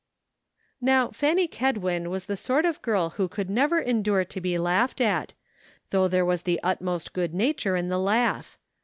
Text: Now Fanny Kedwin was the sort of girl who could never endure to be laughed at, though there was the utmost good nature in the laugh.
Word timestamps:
Now 0.81 1.09
Fanny 1.11 1.47
Kedwin 1.47 2.09
was 2.09 2.25
the 2.25 2.35
sort 2.35 2.65
of 2.65 2.81
girl 2.81 3.11
who 3.11 3.27
could 3.27 3.51
never 3.51 3.79
endure 3.79 4.25
to 4.25 4.41
be 4.41 4.57
laughed 4.57 4.99
at, 4.99 5.33
though 5.91 6.07
there 6.07 6.25
was 6.25 6.41
the 6.41 6.59
utmost 6.63 7.13
good 7.13 7.35
nature 7.35 7.75
in 7.75 7.89
the 7.89 7.99
laugh. 7.99 8.57